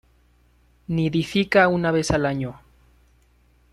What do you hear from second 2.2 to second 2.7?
año.